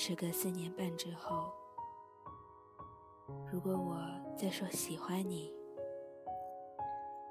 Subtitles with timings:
[0.00, 1.52] 时隔四年半之后，
[3.50, 3.98] 如果我
[4.36, 5.52] 再说喜欢你，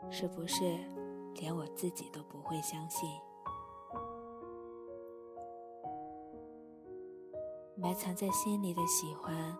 [0.09, 0.77] 是不是
[1.35, 3.09] 连我自己都不会相信？
[7.77, 9.57] 埋藏在心里的喜欢，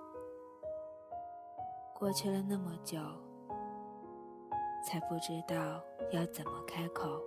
[1.98, 3.00] 过去了那么久，
[4.86, 5.82] 才不知道
[6.12, 7.22] 要怎么开口。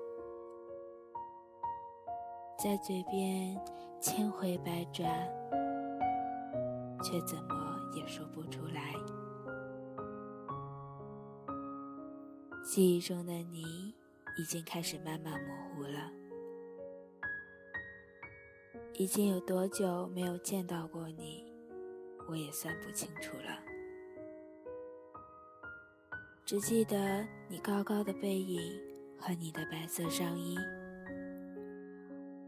[2.58, 3.58] 在嘴边
[3.98, 5.08] 千回百转，
[7.02, 8.94] 却怎么也说不出来。
[12.62, 13.94] 记忆中的你
[14.38, 16.12] 已经开始慢慢模糊了，
[18.94, 21.52] 已经有多久没有见到过你，
[22.28, 23.58] 我也算不清楚了。
[26.44, 28.60] 只记得你高高的背影
[29.18, 30.56] 和你的白色上衣。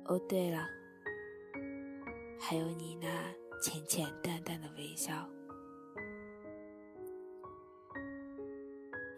[0.05, 0.67] 哦，对了，
[2.39, 3.09] 还有你那
[3.63, 5.25] 浅浅淡淡的微笑。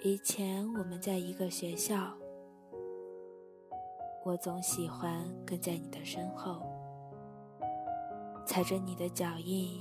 [0.02, 2.12] 以前我们在一个学校，
[4.22, 6.60] 我总喜欢跟在你的身后，
[8.46, 9.80] 踩着你的脚印，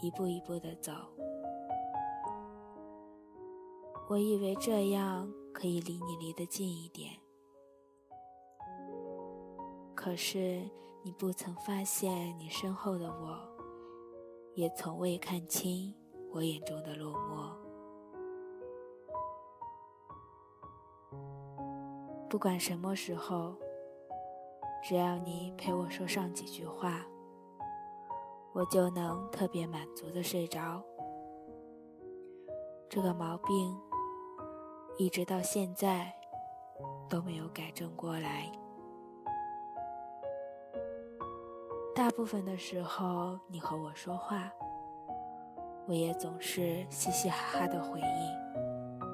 [0.00, 0.92] 一步一步的走。
[4.08, 7.14] 我以为这样可以离你离得近一点。
[9.96, 10.62] 可是，
[11.02, 13.57] 你不曾发现，你身后的我，
[14.58, 15.94] 也从未看清
[16.32, 17.48] 我眼中的落寞。
[22.28, 23.54] 不管什么时候，
[24.82, 27.06] 只要你陪我说上几句话，
[28.52, 30.82] 我就能特别满足的睡着。
[32.88, 33.80] 这个毛病，
[34.96, 36.12] 一直到现在
[37.08, 38.50] 都没有改正过来。
[41.98, 44.48] 大部分的时候，你和我说话，
[45.88, 49.08] 我也总是嘻嘻哈哈的回应。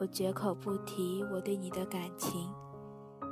[0.00, 2.52] 我绝口不提我对你的感情，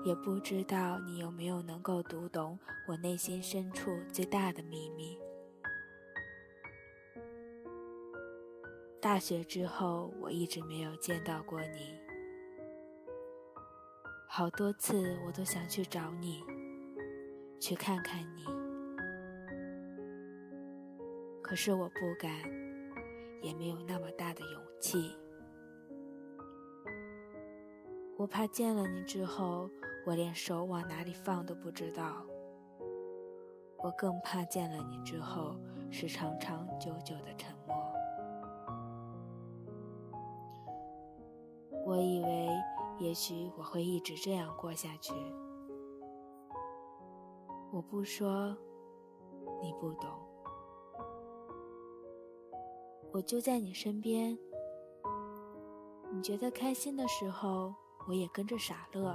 [0.05, 2.57] 也不知道你有没有能够读懂
[2.87, 5.19] 我内心深处最大的秘密。
[9.01, 11.99] 大学之后，我一直没有见到过你，
[14.29, 16.41] 好多次我都想去找你。
[17.61, 18.45] 去看看你，
[21.43, 22.31] 可是我不敢，
[23.43, 25.17] 也没有那么大的勇气。
[28.17, 29.69] 我怕见了你之后，
[30.07, 32.25] 我连手往哪里放都不知道。
[33.79, 35.57] 我更怕见了你之后
[35.91, 37.77] 是长长久久的沉默。
[41.87, 42.49] 我以为，
[42.99, 45.13] 也许我会一直这样过下去。
[47.79, 48.57] 我不说，
[49.63, 50.11] 你不懂。
[53.13, 54.37] 我就在你身边，
[56.13, 57.73] 你觉得开心的时候，
[58.09, 59.15] 我也跟着傻乐；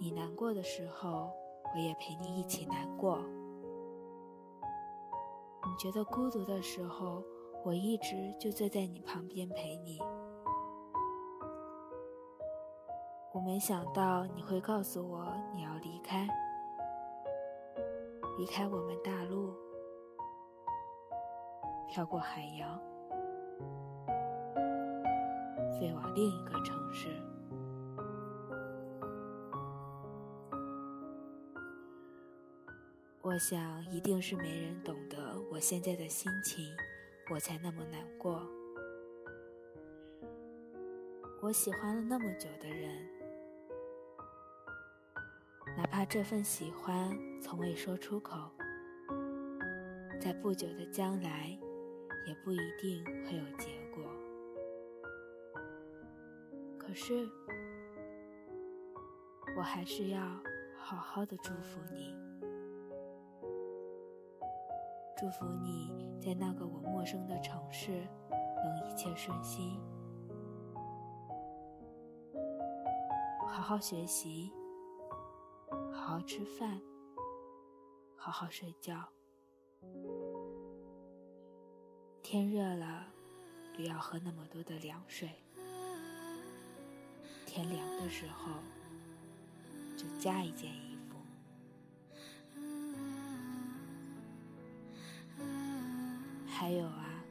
[0.00, 1.30] 你难过的时候，
[1.72, 3.20] 我也陪你一起难过。
[5.64, 7.22] 你觉得孤独的时候，
[7.64, 10.00] 我一直就坐在你旁边陪你。
[13.32, 16.28] 我没想到你会告诉我你要离开。
[18.40, 19.52] 离开我们大陆，
[21.90, 22.80] 飘过海洋，
[25.78, 27.08] 飞往另一个城市。
[33.20, 36.64] 我想，一定是没人懂得我现在的心情，
[37.30, 38.40] 我才那么难过。
[41.42, 43.06] 我喜欢了那么久的人。
[45.76, 48.36] 哪怕这份喜欢从未说出口，
[50.20, 51.58] 在不久的将来，
[52.26, 54.04] 也不一定会有结果。
[56.78, 57.26] 可是，
[59.56, 60.20] 我还是要
[60.76, 62.14] 好好的祝福你，
[65.16, 65.90] 祝福你
[66.20, 67.90] 在那个我陌生的城市
[68.62, 69.80] 能一切顺心，
[73.48, 74.52] 好好学习。
[75.92, 76.80] 好好吃饭，
[78.22, 79.08] 好好睡觉。
[82.22, 83.06] 天热了，
[83.74, 85.30] 不要喝那么多的凉水。
[87.46, 88.52] 天凉的时候，
[89.96, 91.16] 就加一件衣服。
[96.46, 97.24] 还有啊，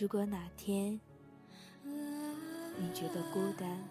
[0.00, 1.00] 如果哪天
[2.78, 3.82] 你觉得孤单，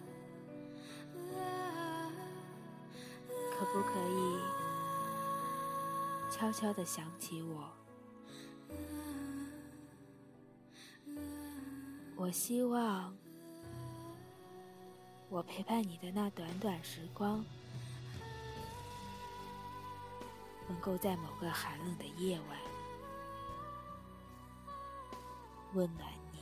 [3.64, 4.38] 可不可以
[6.30, 7.72] 悄悄的想起我。
[12.14, 13.16] 我希望，
[15.30, 17.42] 我陪伴你的那短短时光，
[20.68, 22.58] 能够在某个寒冷的夜晚，
[25.72, 26.38] 温暖你。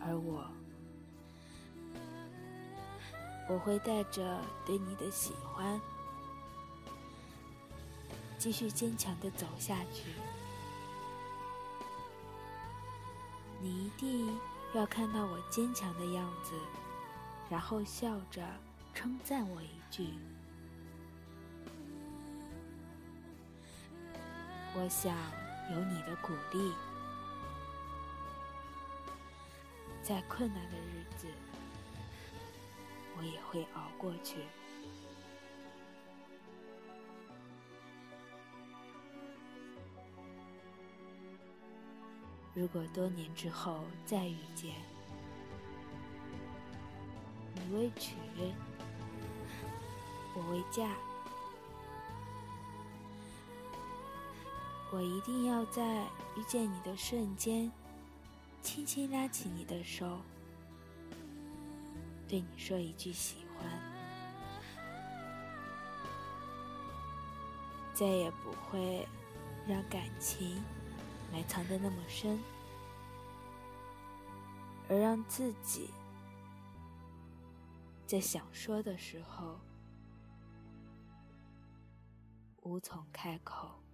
[0.00, 0.50] 而我，
[3.48, 5.80] 我会带着对你的喜欢，
[8.38, 10.10] 继续坚强的走下去。
[13.60, 14.38] 你一定
[14.74, 16.52] 要看到我坚强的样子，
[17.48, 18.42] 然后笑着
[18.94, 20.08] 称赞我一句。
[24.74, 25.16] 我想
[25.72, 26.72] 有你的鼓励。
[30.02, 31.26] 在困难的日子，
[33.18, 34.36] 我也会熬过去。
[42.54, 44.74] 如果多年之后再遇见，
[47.54, 48.14] 你未娶，
[50.34, 50.88] 我未嫁，
[54.90, 57.70] 我一定要在遇见你的瞬间。
[58.62, 60.18] 轻轻拉起你的手，
[62.28, 63.70] 对你说一句喜欢，
[67.94, 69.06] 再也不会
[69.66, 70.60] 让感情
[71.32, 72.38] 埋藏的那么深，
[74.88, 75.90] 而让自己
[78.06, 79.60] 在想说的时候
[82.62, 83.85] 无从开口。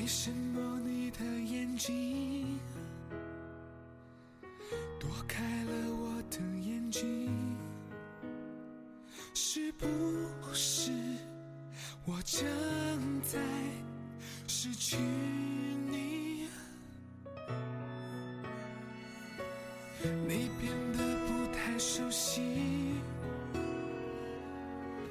[0.00, 2.58] 为什么你的眼睛
[4.98, 7.30] 躲开了我的眼睛？
[9.34, 9.86] 是不
[10.54, 10.90] 是
[12.06, 12.48] 我正
[13.20, 13.38] 在
[14.48, 16.48] 失去你？
[20.02, 22.40] 你变得不太熟悉，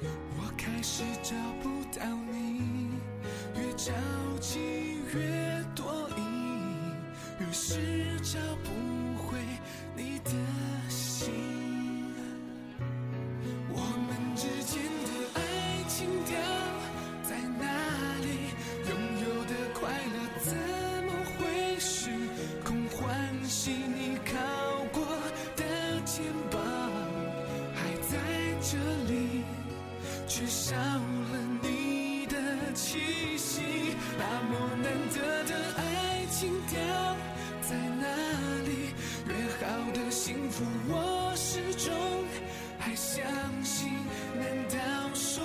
[0.02, 1.69] 我开始找不
[26.20, 26.60] 肩膀
[27.74, 28.18] 还在
[28.60, 28.76] 这
[29.10, 29.42] 里，
[30.28, 32.36] 却少了你的
[32.74, 33.62] 气息。
[34.18, 36.78] 那么难得的爱情掉
[37.62, 38.06] 在哪
[38.64, 38.92] 里？
[39.28, 41.90] 约好的幸福，我始终
[42.78, 43.24] 还相
[43.64, 43.88] 信。
[44.38, 44.78] 难道
[45.14, 45.42] 说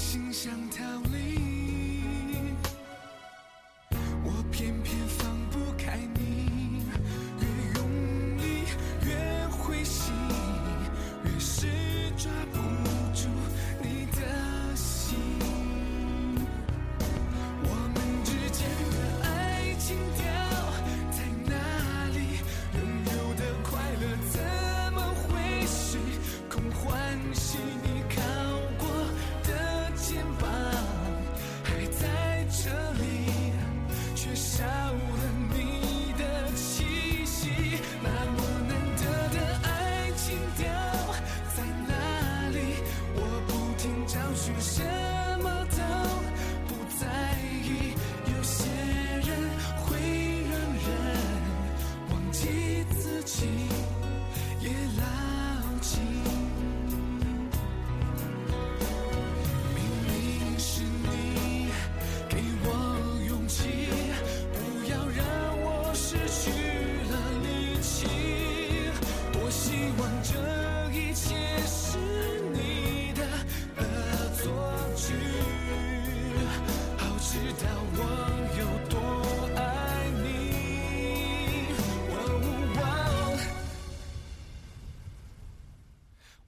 [0.00, 1.19] 心想逃离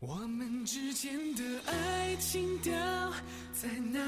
[0.04, 2.72] 我们之间的爱情掉
[3.52, 4.00] 在哪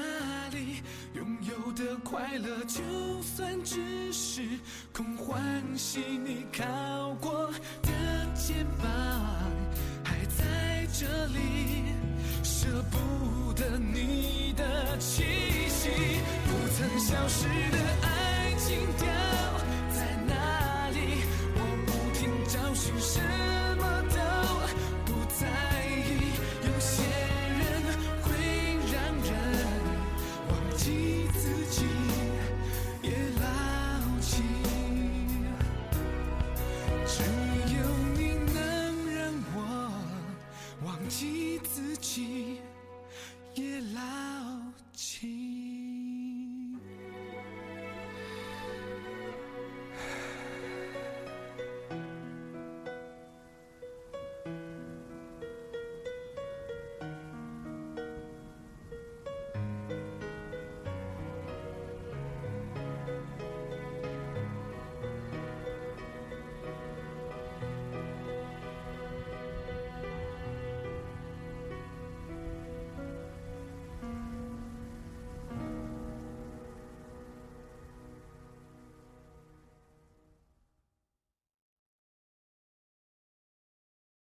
[0.51, 0.81] 里
[1.13, 2.81] 拥有的快乐就
[3.21, 4.41] 算只是
[4.91, 7.49] 空欢喜你靠过
[7.81, 7.89] 的
[8.33, 8.85] 肩膀
[10.03, 11.85] 还在这里
[12.43, 15.23] 舍不得你的气
[15.69, 15.89] 息
[16.43, 19.34] 不曾消失的爱情掉